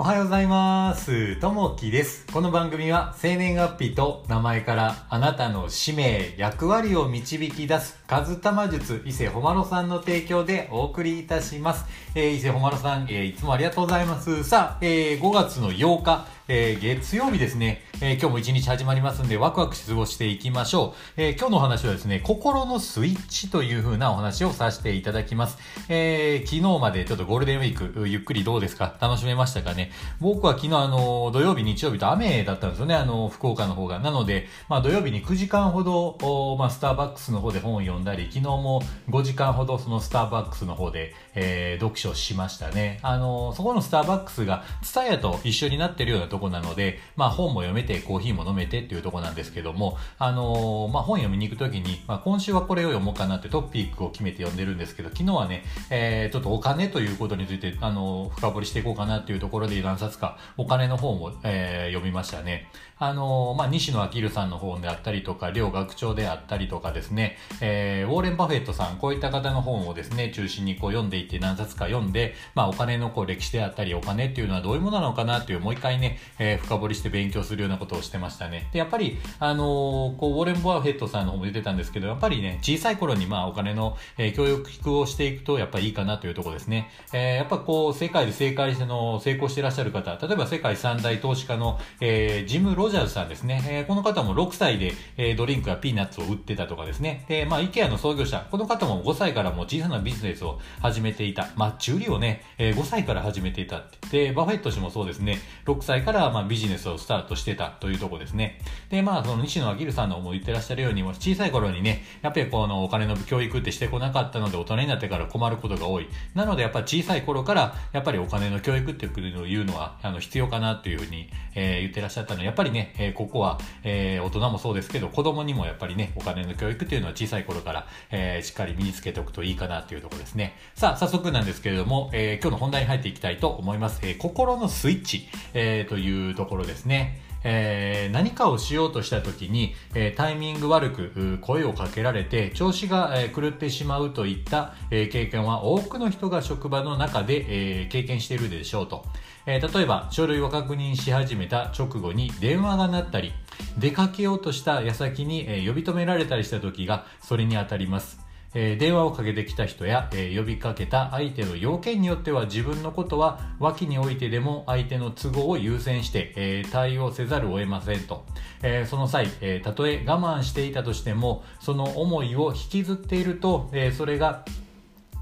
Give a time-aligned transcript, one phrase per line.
[0.00, 1.36] おはようございます。
[1.40, 2.26] ともきです。
[2.32, 11.84] この番組は生年月日と名前からあなたの使命、役割を導き出す、かずたま術伊勢ほまろさんの提供でお送りいたします。
[12.14, 14.42] えー、伊勢ほまろさん、えーいつもありがとうございます。
[14.42, 21.20] さあ、えー5月の8日、えー月曜日ですね、えー今日も一日始まりますんで、ワクワクし過ごしていきましょう。
[21.22, 25.58] えー今日のお話はですね、心のスイッチという風なお話をさせていただきます。
[25.88, 28.96] えー昨日までちょっとゴールデンウィーク、ゆっくりどうですか？
[29.00, 29.92] 楽しめましたかね？
[30.20, 34.00] 僕は昨日あの、土曜日、日曜日と雨だったんですよね、あの、福岡の方が。
[34.00, 42.98] なので、まあ土曜日に9時間ほど、まあスターバックスの方で本を読んだり、昨日も5時間ほどそのスターバックスの方で、え読書しましたね。
[43.02, 62.68] あの、そこのスターバックスが、ツタヤと一緒になってるようなとこなので、まあ本も読めて、コーヒーも飲めてっていうとこなんですけども、あのまあ本読みに行くときに、まあ今週はこれを読もうかなってトピックを決めて読んでるんですけど、昨日はね、えーちょっとお金ということについて、あの深掘りしていこうかなっていうところで何冊かお金の方も、えー読みましたね。
[62.98, 78.68] あのまあ西野明さんの本であったりとか、両学長であったりとかですね、えーウォーレン・バフェットさん、こういった方の本をですね、中心にこう読んでいって何冊か読んで、まあお金のこう歴史であったり、お金っていうのはどういうものなのかなっていう、もう一回ね、えー深掘りして勉強するようなことをしてましたね。
[78.72, 86.90] で、やっぱり、あのーこう、ウォーレン・バフェットさんの方も出てたんですけど、やっぱりね、小さい頃にまあお金の、えー教育をしていくと、やっぱりいいかなというところですね。
[87.12, 93.62] えーやっぱこう、世界で正解しての、成功していらっしゃる方、例えば世界三大投資家の、えージム・ロジャーズさんですね。
[93.66, 97.24] えーこの方も6歳で、えードリンクやピーナッツを売ってたとかですね。
[97.28, 101.48] で、まあ、イケアの創業者、この方も5歳からも小さなビジネスを始めていた。
[101.56, 104.26] マッチ売りをね、えー5歳から始めていたって。
[104.28, 105.38] で、バフェット氏もそうですね。
[105.66, 108.58] 6歳からまあビジネスをスタートしてたというところですね。
[108.88, 116.08] で、まあ、その西野明さんのも言ってらっしゃるように、もう小さい頃にね、やっぱりこのお金の教育ってしてこなかったので、大人になってから困ることが多い。
[116.34, 130.56] なので、やっぱり小さい頃から、やっぱりお金の教育っていうのは、あの、必要かなというふうに、えー言ってらっしゃったので、やっぱりね、えーここは、えー大人もそうですけど、子供にもやっぱりね、お金の教育っていうのは小さい頃から、えーしっかり身につけておくといいかなというところですね。
[130.74, 134.00] さあ、早速なんですけれども、えー今日の本題に入っていきたいと思います。
[134.02, 137.20] えー心のスイッチ、えーというところですね。
[137.42, 149.04] えー何かをしようとした時に、えータイミング悪く声をかけられて調子が、えー狂ってしまうといった、え経験は多くの人が職場の中で、え経験しているでしょうと、
[149.46, 153.32] え例えば書類を確認し始めた直後に電話が鳴ったり
[153.78, 158.19] 出かけようとした矢先に、え呼び止められたりした時がそれに当たります
[158.54, 168.24] えー電話をかけてきた人や、えー呼びかけた相手の要件によっては自分のことは脇に置いてでも相手の都合を優先して、えー対応せざるを得ませんと、
[168.62, 174.44] えーその際、えーたとえ我慢していたとしてもその思いを引きずっていると、えーそれが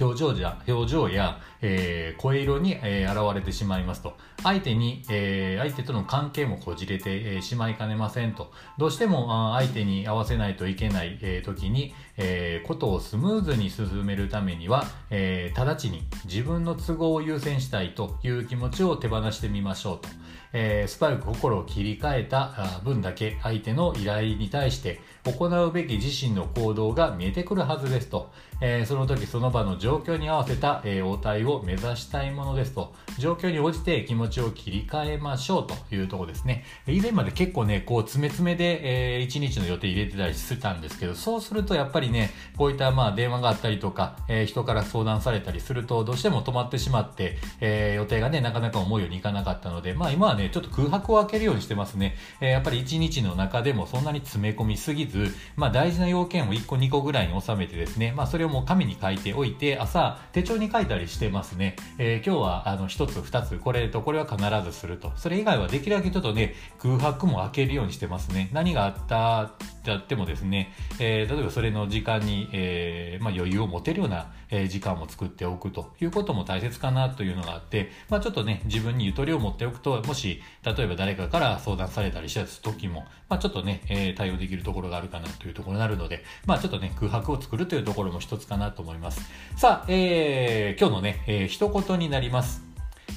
[0.00, 4.16] 表情じゃ表情や、えー声色に、えー現れてしまいますと。
[4.42, 8.52] 相手に、えー相手との関係もこじれて、えしまいかねませんと。
[8.78, 20.08] どうしても相手に合わせないといけない、え時に、えことをスムーズに進めるためには、え直ちに自分の都合を優先したいという気持ちを手放してみましょうと、
[20.52, 32.92] えースパルク心を切り替えた分だけ相手の依頼に対して行うべき自身の行動が見えてくるはずですと、えーその時その場の状況に合わせた、えー応対を目指したいものですと。
[33.18, 36.64] 状況に応じて気持ちを切り替えましょうというとこですね。
[36.86, 65.12] 以前まで結構ねこう詰め詰めで、えー、1日の予定入れてたりしてたんですけどそうするとやっぱりねこういったまあ電話があったりとか、えー人から相談されたりするとどうしても止まってしまって、えー予定がねなかなか思うようにいかなかったのでまあ今はねちょっと空白を空けるようにしてますね、えーやっぱり1日の中でもそんなに詰め込みすぎずまあ大事な要件を1個2個ぐらいに収めてですねまあそれをも紙に書いておいて朝手帳に書いたりしてますね、えー今日はあの1つ2つこれとこれは必ずすると。
[65.16, 68.50] それ以外はできるだけちょっとね空白も開けるようにしてますね。
[68.52, 89.22] 何があったってあってもですね、えー例えばそれの時間に、えーまあ、余裕を持てるような、えー時間も作っておくということも大切かなというのがあって、まあ、ちょっとね自分にゆとりを持っておくともし例えば誰かから相談されたりした時も、まあ、ちょっとね、えー対応できるところがあるかなというところになるので、まあ、ちょっとね空白を作るというところも一つかなと思います。
[89.56, 92.69] さあ、えー今日のね、えー一言になります。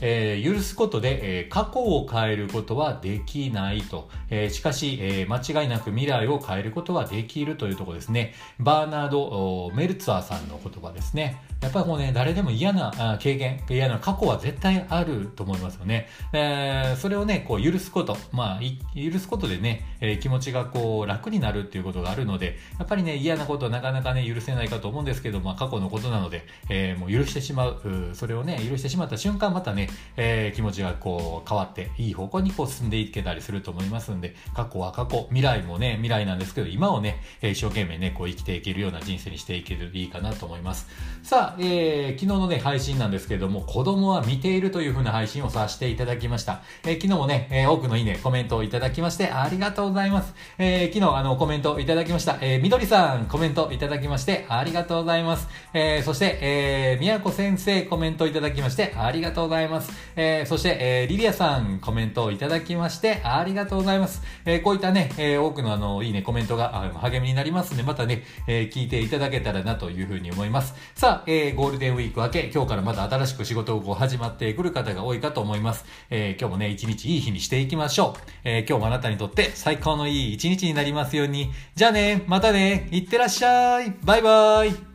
[0.00, 4.08] えー許すことで、えー過去を変えることはできないと。
[4.30, 8.34] えーしかし、えー間違いなく未来を変えることはできるというところですね。
[8.58, 11.42] バーナード・おメルツァーさんの言葉ですね。
[11.60, 16.08] やっぱりもうね、誰でも嫌な経験、嫌な過去は絶対あると思いますよね。
[16.32, 18.60] えーそれをね、こう許すこと、まあ、
[18.94, 40.88] 許すことでね、えー、気持ちがこう楽になるっていうことがあるので、やっぱりね、嫌なことはなかなかね、許せないかと思うんですけど、まあ過去のことなので、えー、もう許してしまう、それをね、許してしまった瞬間、またね、えー、気持ちがこう変わって、いい方向にこう進んでいけたりすると思いますんで、過去は過去、未来もね、未来なんですけど、今をね、一生懸命ね、こう生きていけるような人生にしていけるといいかなと思います。
[41.22, 46.62] さあ、えー、昨日のね、配信なんですけども、子供は見ているという風な配信をさせていただきました。
[46.84, 50.34] えー、昨日もね、えー、多くのいいね、コメントをいただきまして、ありがとうございます。
[50.58, 52.38] えー、昨日あの、コメントいただきました。
[52.40, 55.48] えー、みどりさん、コメントいただきまして、ありがとうございます。
[55.74, 59.92] えー、そして、えー、みやこ先生、コメントいただきまして、ありがとうございます。
[60.16, 64.22] えー、そして、えー、リリアさん、コメントをいただきまして、ありがとうございます。
[64.44, 70.74] えー、こういったね、えー、多くのあの、いいね、コメントが励みになりますんで、またね、えー、聞いていただけたらなというふうに思います。
[70.94, 75.84] さあ、えー、ゴールデンウィーク明け、今日からまた新しく仕事をこう始まってくる方が多いかと思います。
[76.10, 78.20] えー、今日もね、一日いい日にしていきましょう。
[78.44, 81.50] えー、今日もあなたにとって最高のいい一日になりますように。
[81.74, 83.94] じゃあね、またね、いってらっしゃい。
[84.04, 84.89] バイバイ。